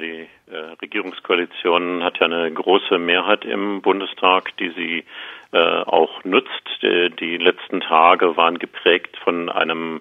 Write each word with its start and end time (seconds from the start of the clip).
die 0.00 0.26
äh, 0.50 0.56
Regierungskoalition 0.82 2.02
hat 2.02 2.18
ja 2.18 2.26
eine 2.26 2.50
große 2.52 2.98
Mehrheit 2.98 3.44
im 3.44 3.82
Bundestag, 3.82 4.56
die 4.56 4.70
sie 4.70 5.04
äh, 5.52 5.58
auch 5.58 6.24
nutzt. 6.24 6.50
Die, 6.82 7.10
die 7.10 7.36
letzten 7.36 7.80
Tage 7.80 8.36
waren 8.36 8.58
geprägt 8.58 9.16
von 9.22 9.48
einem 9.48 10.00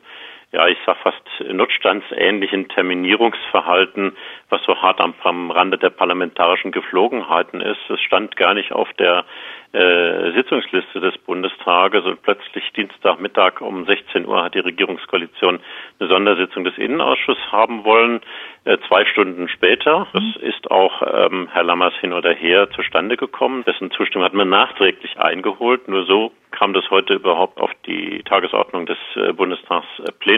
ja, 0.52 0.68
ich 0.68 0.78
sag 0.86 0.98
fast 0.98 1.22
notstandsähnlichen 1.48 2.70
Terminierungsverhalten, 2.70 4.18
was 4.50 4.64
so 4.64 4.76
hart 4.82 5.00
am, 5.00 5.14
am 5.24 5.52
Rande 5.52 5.78
der 5.78 5.92
parlamentarischen 5.92 6.72
Geflogenheiten 6.72 7.62
ist. 7.62 7.78
Es 7.90 8.02
stand 8.02 8.36
gar 8.36 8.56
nicht 8.56 8.72
auf 8.72 8.92
der 8.94 9.26
äh, 9.72 10.32
Sitzungsliste 10.32 11.00
des 11.00 11.16
Bundestages 11.20 12.04
und 12.04 12.24
plötzlich 12.24 12.64
Dienstagmittag 12.74 13.62
um 13.62 13.86
16 13.86 14.26
Uhr 14.26 14.44
hat 14.44 14.56
die 14.56 14.60
Regierungskoalition 14.60 15.60
eine 16.00 16.10
Sondersitzung 16.10 16.64
des 16.64 16.76
Innenausschusses 16.80 17.52
haben 17.52 17.84
wollen. 17.84 18.22
Äh, 18.66 18.80
zwei 18.88 19.06
Stunden 19.06 19.48
später, 19.48 20.08
das 20.14 20.24
mhm. 20.24 20.42
ist 20.42 20.72
auch 20.72 21.04
ähm, 21.04 21.50
Herr 21.52 21.64
Lammers 21.64 21.94
hin 22.02 22.14
oder 22.14 22.34
her 22.34 22.72
zustande 22.72 23.18
gekommen. 23.18 23.64
Dessen 23.66 23.92
Zustimmung 23.92 24.26
hat 24.26 24.34
man 24.34 24.50
nachträglich 24.50 25.20
eingeholt. 25.20 25.88
Nur 25.88 26.06
so 26.06 26.32
kam 26.52 26.74
das 26.74 26.90
heute 26.90 27.14
überhaupt 27.14 27.60
auf 27.62 27.72
die 27.86 28.24
Tagesordnung 28.24 28.88
des 28.88 28.98
äh, 29.16 29.34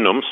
Bundestagsplenums. 0.01 0.25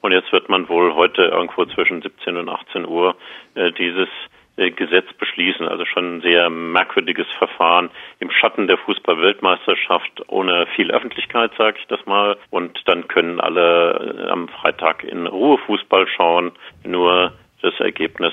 Und 0.00 0.12
jetzt 0.12 0.32
wird 0.32 0.48
man 0.48 0.68
wohl 0.68 0.94
heute 0.94 1.22
irgendwo 1.22 1.64
zwischen 1.66 2.02
17 2.02 2.36
und 2.36 2.48
18 2.48 2.86
Uhr 2.86 3.16
äh, 3.54 3.72
dieses 3.72 4.08
äh, 4.56 4.70
Gesetz 4.70 5.12
beschließen. 5.18 5.66
Also 5.66 5.84
schon 5.84 6.18
ein 6.18 6.20
sehr 6.20 6.50
merkwürdiges 6.50 7.26
Verfahren 7.38 7.90
im 8.20 8.30
Schatten 8.30 8.68
der 8.68 8.78
Fußball-Weltmeisterschaft 8.78 10.22
ohne 10.28 10.66
viel 10.76 10.90
Öffentlichkeit, 10.90 11.52
sage 11.58 11.78
ich 11.80 11.86
das 11.88 12.04
mal. 12.06 12.36
Und 12.50 12.80
dann 12.86 13.08
können 13.08 13.40
alle 13.40 14.26
äh, 14.26 14.30
am 14.30 14.48
Freitag 14.48 15.04
in 15.04 15.26
Ruhe 15.26 15.58
Fußball 15.58 16.06
schauen. 16.08 16.52
Nur 16.84 17.32
das 17.62 17.74
Ergebnis 17.80 18.32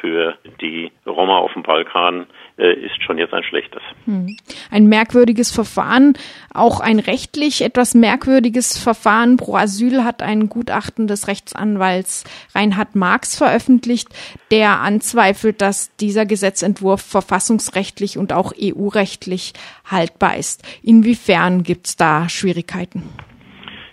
für 0.00 0.36
die 0.60 0.90
Roma 1.06 1.38
auf 1.38 1.52
dem 1.54 1.62
Balkan 1.62 2.26
äh, 2.58 2.74
ist 2.74 3.02
schon 3.02 3.18
jetzt 3.18 3.32
ein 3.32 3.42
schlechtes. 3.42 3.82
Hm. 4.04 4.36
Ein 4.70 4.86
merkwürdiges 4.86 5.50
Verfahren, 5.50 6.14
auch 6.52 6.80
ein 6.80 6.98
rechtlich 6.98 7.62
etwas 7.62 7.94
merkwürdiges 7.94 8.78
Verfahren. 8.78 9.36
Pro 9.36 9.56
Asyl 9.56 10.04
hat 10.04 10.22
ein 10.22 10.48
Gutachten 10.48 11.06
des 11.06 11.28
Rechtsanwalts 11.28 12.24
Reinhard 12.54 12.94
Marx 12.94 13.36
veröffentlicht, 13.36 14.08
der 14.50 14.80
anzweifelt, 14.80 15.60
dass 15.60 15.94
dieser 15.96 16.26
Gesetzentwurf 16.26 17.02
verfassungsrechtlich 17.02 18.18
und 18.18 18.32
auch 18.32 18.52
EU-rechtlich 18.60 19.54
haltbar 19.90 20.36
ist. 20.36 20.62
Inwiefern 20.82 21.62
gibt 21.62 21.86
es 21.86 21.96
da 21.96 22.28
Schwierigkeiten? 22.28 23.02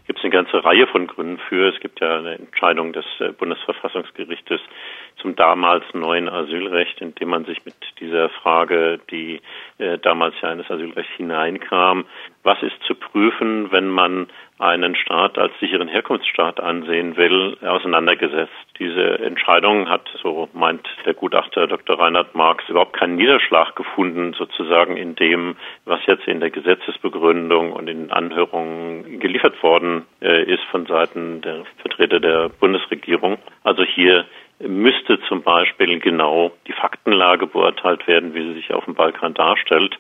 Gibt 0.10 0.18
es 0.18 0.26
eine 0.26 0.34
ganze 0.34 0.66
Reihe 0.66 0.88
von 0.88 1.06
Gründen 1.06 1.38
für. 1.38 1.72
Es 1.72 1.80
gibt 1.82 2.00
ja 2.00 2.18
eine 2.18 2.34
Entscheidung 2.34 2.94
des 2.94 3.06
äh, 3.20 3.32
Bundesverfassungsgerichtes 3.32 4.60
zum 5.22 5.36
damals 5.36 5.84
neuen 5.94 6.30
Asylrecht, 6.30 7.02
in 7.02 7.16
dem 7.16 7.30
man 7.30 7.46
sich 7.46 7.64
mit 7.66 7.76
dieser 8.00 8.30
Frage, 8.30 9.00
die 9.12 9.42
äh, 9.78 9.98
damals 9.98 10.36
ja 10.42 10.52
in 10.52 10.60
das 10.60 10.72
Asylrecht 10.72 11.10
hineinkam, 11.18 12.06
was 12.44 12.62
ist 12.64 12.82
zu 12.86 12.96
prüfen, 12.96 13.72
wenn 13.72 13.90
man 13.90 14.28
einen 14.60 14.96
Staat 14.96 15.38
als 15.38 15.54
sicheren 15.60 15.88
Herkunftsstaat 15.88 16.60
ansehen 16.60 17.16
will, 17.16 17.58
auseinandergesetzt. 17.62 18.52
Diese 18.78 19.20
Entscheidung 19.20 19.90
hat, 19.90 20.10
so 20.22 20.50
meint 20.54 20.86
der 21.06 21.14
Gutachter 21.14 21.66
Dr. 21.68 21.98
Reinhard 21.98 22.36
Marx, 22.36 22.68
überhaupt 22.68 22.94
keinen 22.94 23.16
Niederschlag 23.16 23.76
gefunden, 23.76 24.34
sozusagen 24.34 24.98
in 24.98 25.16
dem, 25.16 25.56
was 25.86 26.02
jetzt 26.08 26.28
in 26.28 26.42
der 26.42 26.50
Gesetzesbegründung 26.50 27.72
und 27.72 27.88
in 27.88 28.12
Anhörungen 28.12 29.20
geliefert 29.20 29.62
worden 29.64 30.06
äh, 30.22 30.44
ist 30.44 30.64
von 30.72 30.86
Seiten 30.86 31.42
der 31.42 31.64
Vertreter 31.82 32.20
der 32.20 32.50
Bundesregierung. 32.50 33.38
Also 33.64 33.84
hier 33.84 34.26
müsste 34.60 35.20
zum 35.28 35.42
Beispiel 35.42 36.00
genau 36.00 36.52
die 36.68 36.74
Faktenlage 36.74 37.48
beurteilt 37.48 38.08
werden, 38.08 38.34
wie 38.34 38.44
sie 38.44 38.54
sich 38.54 38.74
auf 38.74 38.86
dem 38.86 38.96
Balkan 38.96 39.34
darstellt. 39.34 39.98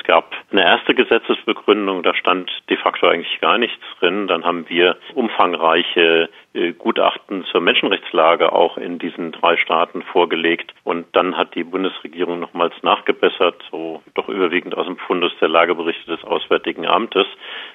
Es 0.00 0.04
gab 0.04 0.34
eine 0.50 0.62
erste 0.62 0.94
Gesetzesbegründung, 0.94 2.02
da 2.02 2.14
stand 2.14 2.50
de 2.70 2.78
facto 2.78 3.06
eigentlich 3.06 3.38
gar 3.40 3.58
nichts 3.58 3.84
drin. 3.98 4.28
Dann 4.28 4.44
haben 4.44 4.66
wir 4.68 4.96
umfangreiche 5.14 6.30
äh, 6.54 6.72
Gutachten 6.72 7.44
zur 7.44 7.60
Menschenrechtslage 7.60 8.52
auch 8.52 8.78
in 8.78 8.98
diesen 8.98 9.30
drei 9.32 9.58
Staaten 9.58 10.02
vorgelegt. 10.02 10.72
Und 10.84 11.06
dann 11.12 11.36
hat 11.36 11.54
die 11.54 11.64
Bundesregierung 11.64 12.40
nochmals 12.40 12.74
nachgebessert, 12.82 13.62
so 13.70 14.02
doch 14.14 14.28
überwiegend 14.28 14.74
aus 14.76 14.86
dem 14.86 14.96
Fundus 14.96 15.32
der 15.38 15.48
Lageberichte 15.48 16.10
des 16.10 16.24
Auswärtigen 16.24 16.86
Amtes. 16.86 17.26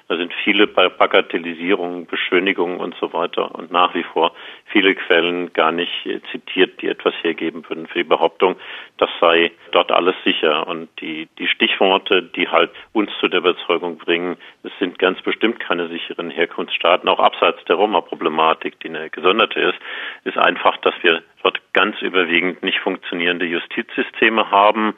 Da 0.08 0.16
sind 0.16 0.34
viele 0.42 0.66
Bagatellisierungen, 0.66 2.06
Beschönigungen 2.06 2.80
und 2.80 2.96
so 3.00 3.12
weiter 3.12 3.54
und 3.54 3.70
nach 3.70 3.94
wie 3.94 4.02
vor 4.02 4.32
viele 4.76 4.94
Quellen 4.94 5.54
gar 5.54 5.72
nicht 5.72 6.04
äh, 6.04 6.20
zitiert, 6.30 6.82
die 6.82 6.88
etwas 6.88 7.14
hergeben 7.22 7.64
würden 7.66 7.86
für 7.86 8.00
die 8.00 8.04
Behauptung, 8.04 8.56
das 8.98 9.08
sei 9.22 9.50
dort 9.72 9.90
alles 9.90 10.14
sicher. 10.22 10.66
Und 10.66 10.90
die, 11.00 11.28
die 11.38 11.48
Stichworte, 11.48 12.22
die 12.22 12.46
halt 12.48 12.70
uns 12.92 13.10
zu 13.18 13.28
der 13.28 13.40
Überzeugung 13.40 13.96
bringen, 13.96 14.36
es 14.64 14.72
sind 14.78 14.98
ganz 14.98 15.22
bestimmt 15.22 15.60
keine 15.60 15.88
sicheren 15.88 16.28
Herkunftsstaaten, 16.28 17.08
auch 17.08 17.20
abseits 17.20 17.64
der 17.64 17.76
Roma-Problematik, 17.76 18.78
die 18.80 18.90
eine 18.90 19.08
gesonderte 19.08 19.60
ist, 19.60 19.78
ist 20.24 20.36
einfach, 20.36 20.76
dass 20.78 20.94
wir 21.00 21.22
dort 21.46 21.60
ganz 21.72 22.02
überwiegend 22.02 22.64
nicht 22.64 22.80
funktionierende 22.80 23.46
Justizsysteme 23.46 24.50
haben, 24.50 24.94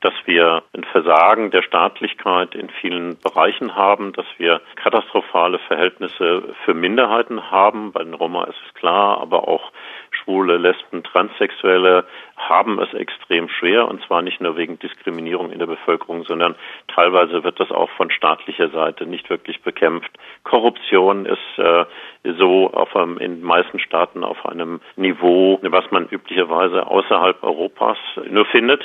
dass 0.00 0.14
wir 0.24 0.64
ein 0.76 0.82
Versagen 0.82 1.52
der 1.52 1.62
Staatlichkeit 1.62 2.56
in 2.56 2.70
vielen 2.80 3.18
Bereichen 3.20 3.76
haben, 3.76 4.12
dass 4.12 4.26
wir 4.36 4.60
katastrophale 4.74 5.60
Verhältnisse 5.60 6.54
für 6.64 6.74
Minderheiten 6.74 7.52
haben. 7.52 7.92
Bei 7.92 8.02
den 8.02 8.14
Roma 8.14 8.44
ist 8.44 8.58
es 8.66 8.74
klar, 8.74 9.20
aber 9.20 9.46
auch 9.46 9.70
Schwule, 10.10 10.58
Lesben, 10.58 11.04
Transsexuelle 11.04 12.04
haben 12.36 12.80
es 12.80 12.92
extrem 12.94 13.48
schwer 13.48 13.86
und 13.86 14.02
zwar 14.04 14.22
nicht 14.22 14.40
nur 14.40 14.56
wegen 14.56 14.78
Diskriminierung 14.80 15.52
in 15.52 15.60
der 15.60 15.66
Bevölkerung, 15.66 16.24
sondern 16.24 16.56
teilweise 16.88 17.44
wird 17.44 17.60
das 17.60 17.70
auch 17.70 17.90
von 17.90 18.10
staatlicher 18.10 18.70
Seite 18.70 19.06
nicht 19.06 19.30
wirklich 19.30 19.62
bekämpft. 19.62 20.10
Korruption 20.42 21.26
ist 21.26 21.58
äh, 21.58 21.84
so 22.24 22.70
auf 22.72 22.94
einem, 22.94 23.18
in 23.18 23.36
den 23.36 23.42
meisten 23.42 23.78
Staaten 23.78 24.22
auf 24.22 24.46
einem 24.46 24.80
Niveau, 24.96 25.58
was 25.62 25.90
man 25.90 26.08
üblicherweise 26.08 26.86
außerhalb 26.86 27.42
Europas 27.42 27.98
nur 28.30 28.46
findet. 28.46 28.82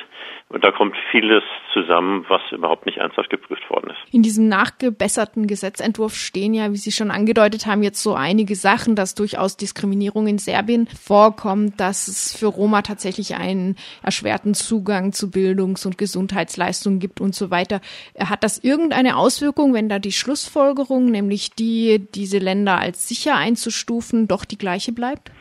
Und 0.50 0.64
da 0.64 0.72
kommt 0.72 0.96
vieles 1.12 1.44
zusammen, 1.74 2.26
was 2.30 2.42
überhaupt 2.52 2.86
nicht 2.86 3.00
ernsthaft 3.00 3.30
geprüft 3.30 3.70
worden 3.70 3.90
ist. 3.90 4.14
In 4.14 4.24
diesem 4.24 4.48
nachgebesserten 4.48 5.46
Gesetzentwurf 5.46 6.16
stehen 6.16 6.54
ja, 6.54 6.72
wie 6.72 6.78
Sie 6.78 6.94
schon 6.94 7.12
angedeutet 7.12 7.66
haben, 7.66 7.84
jetzt 7.84 8.02
so 8.02 8.14
einige 8.14 8.56
Sachen, 8.56 8.96
dass 8.96 9.14
durchaus 9.14 9.58
Diskriminierung 9.58 10.26
in 10.26 10.38
Serbien 10.38 10.88
vorkommt, 10.88 11.80
dass 11.82 12.08
es 12.08 12.36
für 12.38 12.46
Roma 12.46 12.82
tatsächlich 12.82 13.36
einen 13.36 13.76
erschwerten 14.02 14.54
Zugang 14.54 15.12
zu 15.12 15.30
Bildungs- 15.30 15.86
und 15.86 15.98
Gesundheitsleistungen 15.98 17.00
gibt 17.00 17.20
und 17.20 17.36
so 17.36 17.52
weiter. 17.52 17.82
Hat 18.18 18.46
das 18.46 18.58
irgendeine 18.58 19.18
Auswirkung, 19.18 19.74
wenn 19.74 19.90
da 19.90 20.00
die 20.00 20.14
Schlussfolgerung, 20.14 21.12
nämlich 21.12 21.52
die, 21.56 22.08
diese 22.16 22.38
Länder 22.38 22.80
als 22.80 23.10
sicher 23.10 23.27
einzustufen, 23.36 24.28
doch 24.28 24.46
die 24.46 24.58
gleiche 24.58 24.92
bleibt? 24.92 25.32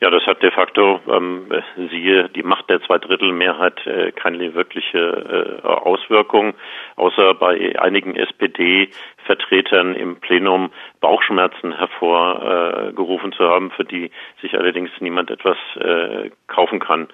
Ja, 0.00 0.08
das 0.08 0.24
hat 0.24 0.42
de 0.42 0.50
facto, 0.50 0.98
ähm, 1.10 1.46
siehe 1.90 2.30
die 2.30 2.42
Macht 2.42 2.70
der 2.70 2.80
Zweidrittelmehrheit, 2.80 3.86
äh, 3.86 4.12
keine 4.12 4.54
wirkliche 4.54 5.60
äh, 5.62 5.66
Auswirkung, 5.66 6.54
außer 6.96 7.34
bei 7.34 7.78
einigen 7.78 8.16
SPD-Vertretern 8.16 9.94
im 9.94 10.16
Plenum 10.16 10.70
Bauchschmerzen 11.00 11.76
hervorgerufen 11.76 13.32
äh, 13.32 13.36
zu 13.36 13.44
haben, 13.46 13.70
für 13.72 13.84
die 13.84 14.10
sich 14.40 14.54
allerdings 14.56 14.90
niemand 15.00 15.30
etwas 15.30 15.58
äh, 15.76 16.30
kaufen 16.46 16.80
kann. 16.80 17.08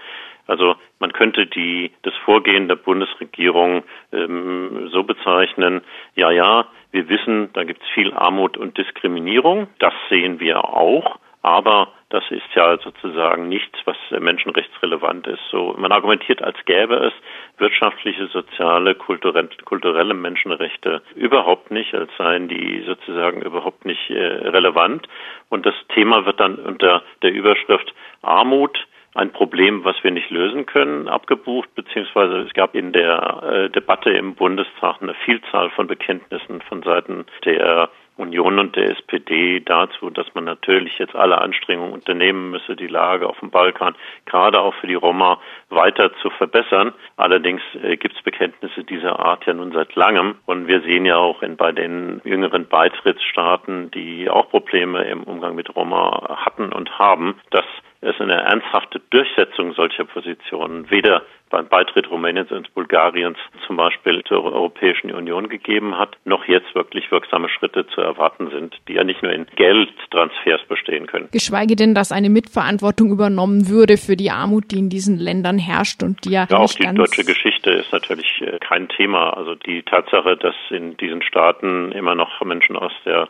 Also 0.46 0.76
man 0.98 1.12
könnte 1.12 1.46
die 1.46 1.92
das 2.02 2.14
Vorgehen 2.24 2.68
der 2.68 2.76
Bundesregierung 2.76 3.82
ähm, 4.12 4.88
so 4.92 5.02
bezeichnen, 5.02 5.82
ja, 6.14 6.30
ja, 6.30 6.66
wir 6.92 7.08
wissen, 7.08 7.50
da 7.52 7.64
gibt 7.64 7.82
es 7.82 7.88
viel 7.90 8.12
Armut 8.12 8.56
und 8.56 8.78
Diskriminierung, 8.78 9.68
das 9.78 9.92
sehen 10.08 10.40
wir 10.40 10.64
auch, 10.64 11.18
aber 11.42 11.92
das 12.08 12.24
ist 12.30 12.54
ja 12.54 12.78
sozusagen 12.78 13.48
nichts, 13.48 13.78
was 13.84 13.96
menschenrechtsrelevant 14.10 15.26
ist. 15.26 15.42
So, 15.50 15.74
man 15.76 15.92
argumentiert, 15.92 16.42
als 16.42 16.56
gäbe 16.64 16.96
es 16.96 17.12
wirtschaftliche, 17.58 18.28
soziale, 18.28 18.94
kulturelle 18.94 20.14
Menschenrechte 20.14 21.02
überhaupt 21.14 21.70
nicht, 21.70 21.94
als 21.94 22.10
seien 22.16 22.48
die 22.48 22.82
sozusagen 22.86 23.42
überhaupt 23.42 23.84
nicht 23.84 24.10
äh, 24.10 24.48
relevant. 24.48 25.08
Und 25.48 25.66
das 25.66 25.74
Thema 25.94 26.26
wird 26.26 26.40
dann 26.40 26.56
unter 26.56 27.02
der 27.22 27.32
Überschrift 27.32 27.92
Armut 28.22 28.86
ein 29.16 29.32
Problem, 29.32 29.84
was 29.84 29.96
wir 30.02 30.10
nicht 30.10 30.30
lösen 30.30 30.66
können, 30.66 31.08
abgebucht, 31.08 31.74
beziehungsweise 31.74 32.40
es 32.40 32.52
gab 32.52 32.74
in 32.74 32.92
der 32.92 33.42
äh, 33.42 33.70
Debatte 33.70 34.10
im 34.10 34.34
Bundestag 34.34 35.00
eine 35.00 35.14
Vielzahl 35.24 35.70
von 35.70 35.86
Bekenntnissen 35.86 36.60
von 36.62 36.82
Seiten 36.82 37.24
der 37.44 37.88
Union 38.16 38.58
und 38.58 38.76
der 38.76 38.90
SPD 38.92 39.60
dazu, 39.60 40.10
dass 40.10 40.26
man 40.34 40.44
natürlich 40.44 40.98
jetzt 40.98 41.14
alle 41.14 41.38
Anstrengungen 41.38 41.92
unternehmen 41.92 42.50
müsse, 42.50 42.74
die 42.74 42.86
Lage 42.86 43.28
auf 43.28 43.38
dem 43.40 43.50
Balkan, 43.50 43.94
gerade 44.24 44.60
auch 44.60 44.74
für 44.74 44.86
die 44.86 44.94
Roma, 44.94 45.38
weiter 45.68 46.12
zu 46.22 46.30
verbessern. 46.30 46.92
Allerdings 47.16 47.62
äh, 47.82 47.96
gibt 47.96 48.16
es 48.16 48.22
Bekenntnisse 48.22 48.84
dieser 48.84 49.18
Art 49.18 49.44
ja 49.46 49.52
nun 49.52 49.72
seit 49.72 49.94
langem. 49.94 50.36
Und 50.46 50.66
wir 50.66 50.80
sehen 50.82 51.04
ja 51.04 51.16
auch 51.16 51.42
in, 51.42 51.56
bei 51.56 51.72
den 51.72 52.20
jüngeren 52.24 52.66
Beitrittsstaaten, 52.68 53.90
die 53.90 54.30
auch 54.30 54.48
Probleme 54.48 55.04
im 55.04 55.22
Umgang 55.24 55.54
mit 55.54 55.74
Roma 55.76 56.38
hatten 56.44 56.72
und 56.72 56.98
haben, 56.98 57.36
dass 57.50 57.66
es 58.00 58.20
eine 58.20 58.42
ernsthafte 58.42 59.00
Durchsetzung 59.10 59.72
solcher 59.74 60.04
Positionen 60.04 60.90
weder 60.90 61.22
beim 61.50 61.68
Beitritt 61.68 62.10
Rumäniens 62.10 62.50
und 62.50 62.74
Bulgariens 62.74 63.38
zum 63.66 63.76
Beispiel 63.76 64.22
zur 64.24 64.44
Europäischen 64.44 65.12
Union 65.12 65.48
gegeben 65.48 65.96
hat, 65.96 66.16
noch 66.24 66.46
jetzt 66.46 66.74
wirklich 66.74 67.10
wirksame 67.10 67.48
Schritte 67.48 67.86
zu 67.86 68.00
erwarten 68.00 68.50
sind, 68.50 68.76
die 68.88 68.94
ja 68.94 69.04
nicht 69.04 69.22
nur 69.22 69.32
in 69.32 69.46
Geldtransfers 69.54 70.62
bestehen 70.68 71.06
können. 71.06 71.28
Geschweige 71.30 71.76
denn, 71.76 71.94
dass 71.94 72.10
eine 72.10 72.30
Mitverantwortung 72.30 73.10
übernommen 73.10 73.68
würde 73.68 73.96
für 73.96 74.16
die 74.16 74.30
Armut, 74.30 74.72
die 74.72 74.78
in 74.78 74.88
diesen 74.88 75.18
Ländern 75.18 75.58
herrscht 75.58 76.02
und 76.02 76.24
die 76.24 76.32
ja, 76.32 76.46
ja 76.50 76.58
auch 76.58 76.72
die 76.72 76.92
deutsche 76.92 77.24
Geschichte 77.24 77.70
ist 77.70 77.92
natürlich 77.92 78.42
äh, 78.42 78.58
kein 78.58 78.88
Thema. 78.88 79.36
Also 79.36 79.54
die 79.54 79.82
Tatsache, 79.82 80.36
dass 80.36 80.54
in 80.70 80.96
diesen 80.96 81.22
Staaten 81.22 81.92
immer 81.92 82.14
noch 82.14 82.44
Menschen 82.44 82.76
aus 82.76 82.92
der 83.04 83.28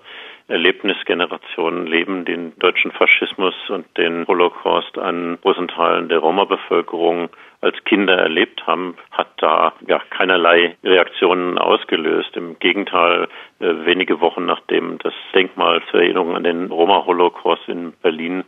Erlebnisgenerationen 0.49 1.87
leben, 1.87 2.25
den 2.25 2.57
deutschen 2.59 2.93
Faschismus 2.93 3.55
und 3.69 3.85
den 3.97 4.27
Holocaust 4.29 4.97
an 4.97 5.39
großen 5.43 5.69
Teilen 5.69 6.09
der 6.09 6.19
Roma-Bevölkerung 6.19 7.31
als 7.61 7.77
Kinder 7.85 8.17
erlebt 8.17 8.67
haben, 8.67 8.97
hat 9.11 9.29
da 9.39 9.73
ja 9.89 10.01
keinerlei 10.11 10.77
Reaktionen 10.85 11.59
ausgelöst. 11.59 12.37
Im 12.37 12.59
Gegenteil, 12.61 13.29
äh, 13.59 13.87
wenige 13.87 14.21
Wochen 14.21 14.47
nachdem 14.47 14.99
das 14.99 15.15
Denkmal 15.35 15.83
zur 15.91 16.01
Erinnerung 16.01 16.37
an 16.37 16.45
den 16.45 16.67
Roma-Holocaust 16.71 17.69
in 17.69 17.93
Berlin 18.03 18.45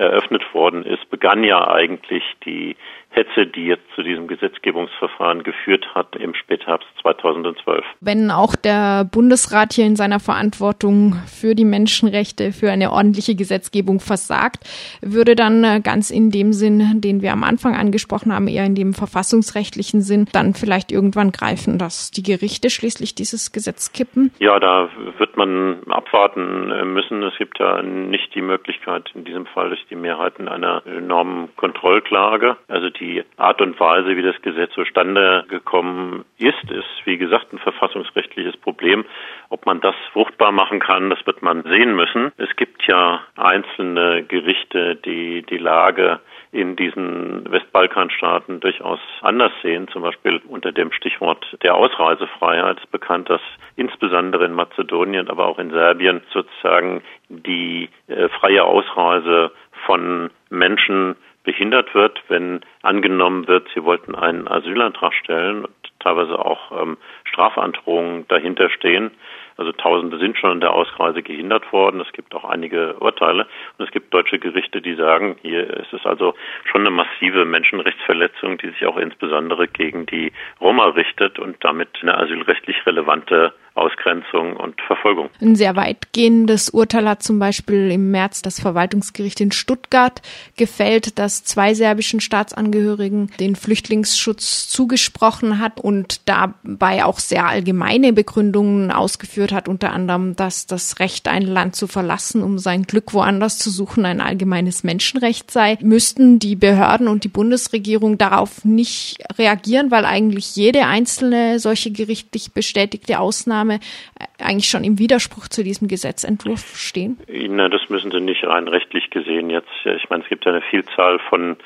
eröffnet 0.00 0.42
worden 0.54 0.84
ist, 0.84 1.08
begann 1.10 1.44
ja 1.44 1.68
eigentlich 1.68 2.24
die 2.44 2.74
Hetze, 3.10 3.44
die 3.46 3.66
jetzt 3.66 3.82
zu 3.96 4.02
diesem 4.02 4.28
Gesetzgebungsverfahren 4.28 5.42
geführt 5.42 5.84
hat 5.94 6.14
im 6.14 6.32
Spätherbst 6.32 6.88
2012. 7.02 7.84
Wenn 8.00 8.30
auch 8.30 8.54
der 8.54 9.04
Bundesrat 9.04 9.72
hier 9.72 9.84
in 9.84 9.96
seiner 9.96 10.20
Verantwortung 10.20 11.14
für 11.26 11.56
die 11.56 11.64
Menschenrechte, 11.64 12.52
für 12.52 12.70
eine 12.70 12.92
ordentliche 12.92 13.34
Gesetzgebung 13.34 13.98
versagt, 13.98 14.60
würde 15.02 15.34
dann 15.34 15.64
äh, 15.64 15.80
ganz 15.82 16.10
in 16.10 16.30
dem 16.30 16.52
Sinn, 16.52 17.00
den 17.00 17.20
wir 17.20 17.32
am 17.32 17.42
Anfang 17.42 17.74
angesprochen 17.74 18.32
haben, 18.32 18.46
eher 18.46 18.64
in 18.64 18.76
dem 18.76 18.94
verfassungsrechtlichen 18.94 20.02
Sinn, 20.02 20.26
dann 20.32 20.54
vielleicht 20.54 20.92
irgendwann 20.92 21.32
greifen, 21.32 21.78
dass 21.78 22.12
die 22.12 22.22
Gerichte 22.22 22.70
schließlich 22.70 23.16
dieses 23.16 23.50
Gesetz 23.50 23.92
kippen? 23.92 24.30
Ja, 24.38 24.60
da 24.60 24.88
wird 25.18 25.36
man 25.36 25.82
abwarten 25.90 26.70
äh, 26.70 26.84
müssen. 26.84 27.24
Es 27.24 27.36
gibt 27.38 27.58
ja 27.58 27.82
nicht 27.82 28.32
die 28.36 28.42
Möglichkeit, 28.42 29.10
in 29.14 29.24
diesem 29.24 29.46
Fall 29.46 29.70
durch 29.70 29.84
die 29.90 29.96
Mehrheiten 29.96 30.48
einer 30.48 30.82
enormen 30.86 31.54
Kontrollklage. 31.56 32.56
Also 32.68 32.90
die 32.90 33.24
Art 33.36 33.60
und 33.60 33.78
Weise, 33.78 34.16
wie 34.16 34.22
das 34.22 34.40
Gesetz 34.42 34.72
zustande 34.72 35.44
gekommen 35.48 36.24
ist, 36.38 36.70
ist, 36.70 36.86
wie 37.04 37.18
gesagt, 37.18 37.52
ein 37.52 37.58
verfassungsrechtliches 37.58 38.56
Problem. 38.56 39.04
Ob 39.48 39.66
man 39.66 39.80
das 39.80 39.94
fruchtbar 40.12 40.52
machen 40.52 40.80
kann, 40.80 41.10
das 41.10 41.24
wird 41.26 41.42
man 41.42 41.62
sehen 41.64 41.94
müssen. 41.94 42.32
Es 42.36 42.54
gibt 42.56 42.86
ja 42.86 43.20
einzelne 43.36 44.22
Gerichte, 44.24 44.96
die 44.96 45.42
die 45.42 45.58
Lage 45.58 46.20
in 46.52 46.74
diesen 46.74 47.50
Westbalkanstaaten 47.50 48.60
durchaus 48.60 48.98
anders 49.22 49.52
sehen. 49.62 49.86
Zum 49.88 50.02
Beispiel 50.02 50.40
unter 50.48 50.72
dem 50.72 50.90
Stichwort 50.92 51.46
der 51.62 51.74
Ausreisefreiheit 51.76 52.78
ist 52.78 52.90
bekannt, 52.90 53.30
dass 53.30 53.40
insbesondere 53.76 54.46
in 54.46 54.54
Mazedonien, 54.54 55.28
aber 55.28 55.46
auch 55.46 55.58
in 55.58 55.70
Serbien 55.70 56.22
sozusagen 56.32 57.02
die 57.28 57.88
äh, 58.08 58.28
freie 58.28 58.64
Ausreise 58.64 59.52
von 59.90 60.30
Menschen 60.50 61.16
behindert 61.42 61.92
wird, 61.96 62.22
wenn 62.28 62.60
angenommen 62.82 63.48
wird, 63.48 63.66
sie 63.74 63.82
wollten 63.82 64.14
einen 64.14 64.46
Asylantrag 64.46 65.12
stellen 65.14 65.64
und 65.64 65.74
teilweise 65.98 66.38
auch 66.38 66.80
ähm, 66.80 66.96
Strafandrohungen 67.24 68.28
dahinter 68.28 68.70
stehen. 68.70 69.10
Also 69.56 69.72
Tausende 69.72 70.18
sind 70.18 70.38
schon 70.38 70.52
an 70.52 70.60
der 70.60 70.72
Ausreise 70.72 71.24
gehindert 71.24 71.72
worden. 71.72 72.00
Es 72.00 72.12
gibt 72.12 72.32
auch 72.36 72.44
einige 72.44 72.94
Urteile. 73.00 73.48
Und 73.76 73.84
es 73.84 73.90
gibt 73.90 74.14
deutsche 74.14 74.38
Gerichte, 74.38 74.80
die 74.80 74.94
sagen, 74.94 75.36
hier 75.42 75.68
ist 75.68 75.92
es 75.92 76.06
also 76.06 76.34
schon 76.70 76.82
eine 76.82 76.90
massive 76.90 77.44
Menschenrechtsverletzung, 77.44 78.58
die 78.58 78.68
sich 78.68 78.86
auch 78.86 78.96
insbesondere 78.96 79.66
gegen 79.66 80.06
die 80.06 80.30
Roma 80.60 80.86
richtet 80.90 81.40
und 81.40 81.56
damit 81.64 81.88
eine 82.00 82.16
asylrechtlich 82.16 82.86
relevante 82.86 83.52
Ausgrenzung 83.74 84.56
und 84.56 84.74
Verfolgung. 84.86 85.30
Ein 85.40 85.56
sehr 85.56 85.76
weitgehendes 85.76 86.70
Urteil 86.70 87.08
hat 87.08 87.22
zum 87.22 87.38
Beispiel 87.38 87.90
im 87.90 88.10
März 88.10 88.42
das 88.42 88.60
Verwaltungsgericht 88.60 89.40
in 89.40 89.52
Stuttgart 89.52 90.20
gefällt, 90.56 91.18
das 91.18 91.44
zwei 91.44 91.74
serbischen 91.74 92.20
Staatsangehörigen 92.20 93.30
den 93.38 93.56
Flüchtlingsschutz 93.56 94.68
zugesprochen 94.68 95.60
hat 95.60 95.80
und 95.80 96.28
dabei 96.28 97.04
auch 97.04 97.20
sehr 97.20 97.46
allgemeine 97.46 98.12
Begründungen 98.12 98.90
ausgeführt 98.90 99.52
hat, 99.52 99.68
unter 99.68 99.92
anderem, 99.92 100.34
dass 100.34 100.66
das 100.66 100.98
Recht, 100.98 101.28
ein 101.28 101.42
Land 101.42 101.76
zu 101.76 101.86
verlassen, 101.86 102.42
um 102.42 102.58
sein 102.58 102.82
Glück 102.82 103.14
woanders 103.14 103.58
zu 103.58 103.70
suchen, 103.70 104.04
ein 104.04 104.20
allgemeines 104.20 104.82
Menschenrecht 104.84 105.50
sei. 105.50 105.78
Müssten 105.80 106.38
die 106.38 106.56
Behörden 106.56 107.08
und 107.08 107.24
die 107.24 107.28
Bundesregierung 107.28 108.18
darauf 108.18 108.64
nicht 108.64 109.18
reagieren, 109.38 109.90
weil 109.90 110.04
eigentlich 110.04 110.56
jede 110.56 110.86
einzelne 110.86 111.58
solche 111.60 111.92
gerichtlich 111.92 112.52
bestätigte 112.52 113.20
Ausnahme 113.20 113.59
Maßnahme 113.60 113.74
äh, 113.74 114.44
eigentlich 114.44 114.68
schon 114.68 114.84
im 114.84 114.98
Widerspruch 114.98 115.48
zu 115.48 115.62
diesem 115.62 115.88
Gesetzentwurf 115.88 116.76
stehen? 116.76 117.18
Na, 117.28 117.68
das 117.68 117.88
müssen 117.88 118.10
Sie 118.10 118.20
nicht 118.20 118.44
rein 118.44 118.68
rechtlich 118.68 119.10
gesehen 119.10 119.50
jetzt. 119.50 119.68
Ich 119.84 120.08
meine, 120.10 120.22
es 120.22 120.28
gibt 120.28 120.44
ja 120.44 120.52
eine 120.52 120.62
Vielzahl 120.62 121.18
von 121.28 121.56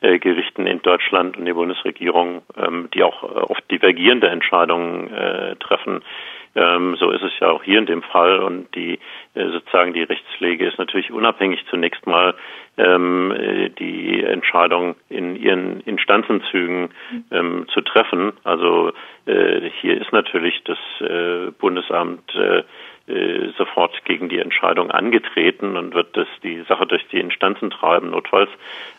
äh, 0.00 0.18
Gerichten 0.18 0.66
in 0.66 0.82
Deutschland 0.82 1.36
und 1.36 1.44
die 1.44 1.52
Bundesregierung, 1.52 2.42
ähm, 2.56 2.88
die 2.94 3.02
auch 3.02 3.22
äh, 3.22 3.26
oft 3.26 3.70
divergierende 3.70 4.28
Entscheidungen 4.28 5.10
treffen. 5.60 6.02
Ähm, 6.54 6.96
so 6.98 7.10
ist 7.10 7.22
es 7.22 7.32
ja 7.40 7.50
auch 7.50 7.62
hier 7.62 7.78
in 7.78 7.86
dem 7.86 8.02
Fall 8.02 8.38
und 8.38 8.74
die 8.74 8.98
äh, 9.34 9.48
sozusagen 9.50 9.92
die 9.92 10.02
Rechtspflege 10.02 10.66
ist 10.66 10.78
natürlich 10.78 11.10
unabhängig 11.10 11.64
zunächst 11.68 12.06
mal 12.06 12.34
ähm, 12.76 13.32
äh, 13.32 13.70
die 13.70 14.22
Entscheidung 14.22 14.96
in 15.08 15.36
ihren 15.36 15.80
Instanzenzügen 15.80 16.90
ähm, 17.30 17.66
zu 17.72 17.80
treffen. 17.80 18.32
Also 18.44 18.92
äh, 19.26 19.70
hier 19.80 20.00
ist 20.00 20.12
natürlich 20.12 20.62
das 20.64 20.78
äh, 21.00 21.50
Bundesamt 21.58 22.34
äh, 22.34 22.62
sofort 23.58 24.02
gegen 24.06 24.30
die 24.30 24.38
Entscheidung 24.38 24.90
angetreten 24.90 25.76
und 25.76 25.94
wird 25.94 26.16
das 26.16 26.26
die 26.42 26.62
Sache 26.62 26.86
durch 26.86 27.06
die 27.08 27.20
Instanzen 27.20 27.70
treiben, 27.70 28.10
notfalls. 28.10 28.48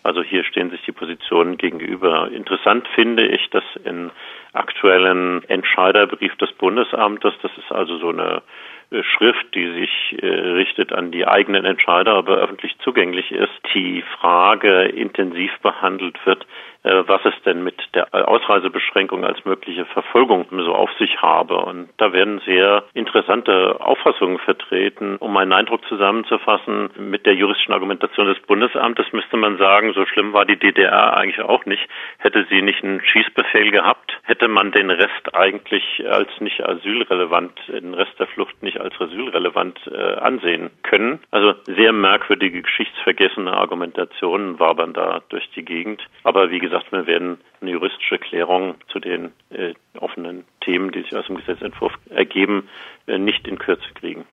Also 0.04 0.22
hier 0.22 0.44
stehen 0.44 0.69
sich 0.69 0.84
die 0.84 0.92
Positionen 0.92 1.57
gegenüber. 1.57 2.30
Interessant 2.31 2.88
finde 2.90 3.25
ich, 3.25 3.50
dass 3.50 3.63
in 3.84 4.12
aktuellen 4.54 5.44
Entscheiderbrief 5.50 6.36
des 6.36 6.52
Bundesamtes, 6.54 7.34
das 7.42 7.52
ist 7.57 7.72
also 7.72 7.98
so 7.98 8.10
eine 8.10 8.44
äh, 8.92 9.04
Schrift, 9.04 9.54
die 9.54 9.72
sich 9.72 10.24
äh, 10.24 10.28
richtet 10.28 10.94
an 10.94 11.12
die 11.12 11.28
eigenen 11.28 11.66
Entscheider, 11.66 12.13
aber 12.13 12.38
öffentlich 12.38 12.78
zugänglich 12.80 13.31
ist, 13.31 13.51
die 13.74 14.04
Frage 14.19 14.84
intensiv 14.84 15.51
behandelt 15.62 16.18
wird, 16.25 16.44
äh, 16.44 16.46
was 16.86 17.26
es 17.26 17.34
denn 17.46 17.64
mit 17.64 17.76
der 17.94 18.14
Ausreisebeschränkung 18.28 19.25
als 19.25 19.44
mögliche 19.46 19.86
Verfolgung 19.86 20.46
so 20.51 20.74
auf 20.74 20.92
sich 21.00 21.22
habe. 21.22 21.58
Und 21.58 21.89
da 21.98 22.13
werden 22.13 22.42
sehr 22.46 22.84
interessante 22.94 23.80
Auffassungen 23.82 24.38
vertreten. 24.39 25.18
Um 25.20 25.36
einen 25.38 25.54
Eindruck 25.54 25.86
zusammenzufassen, 25.88 26.89
mit 26.98 27.25
der 27.25 27.34
juristischen 27.34 27.74
Argumentation 27.74 28.27
des 28.27 28.39
Bundesamtes 28.42 29.12
müsste 29.13 29.38
man 29.38 29.58
sagen, 29.58 29.94
so 29.94 30.06
schlimm 30.06 30.34
war 30.34 30.46
die 30.46 30.58
DDR 30.58 31.18
eigentlich 31.18 31.42
auch 31.42 31.65
nicht. 31.65 31.88
Hätte 32.20 32.46
sie 32.50 32.62
nicht 32.62 32.84
einen 32.84 33.01
Schießbefehl 33.04 33.72
gehabt, 33.72 34.20
hätte 34.24 34.48
man 34.48 34.72
den 34.72 34.92
Rest 34.92 35.34
eigentlich 35.34 36.04
als 36.08 36.30
nicht 36.39 36.63
asylrelevant, 36.63 37.54
den 37.68 37.94
Rest 37.94 38.13
der 38.20 38.27
Flucht 38.27 38.62
nicht 38.62 38.80
als 38.80 38.94
asylrelevant 39.00 39.80
äh, 39.88 40.15
ansehen 40.15 40.70
können. 40.84 41.20
Also 41.32 41.54
sehr 41.65 41.94
merkwürdige, 41.94 42.62
geschichtsvergessene 42.62 43.51
Argumentationen 43.51 44.60
wabern 44.60 44.94
da 44.94 45.22
durch 45.30 45.50
die 45.56 45.65
Gegend. 45.65 46.01
Aber 46.24 46.51
wie 46.51 46.60
gesagt, 46.60 46.75
gesagt, 46.75 46.91
wir 46.91 47.08
werden 47.08 47.38
eine 47.62 47.72
juristische 47.72 48.17
Klärung 48.17 48.75
zu 48.88 49.00
den 49.00 49.32
äh, 49.50 49.74
offenen 50.00 50.46
Themen, 50.62 50.91
die 50.91 51.01
sich 51.01 51.15
aus 51.15 51.27
dem 51.27 51.38
Gesetzentwurf 51.38 51.94
ergeben, 52.10 52.70
äh, 53.08 53.17
nicht 53.17 53.48
in 53.48 53.58
Kürze 53.58 53.88
kriegen. 53.96 54.24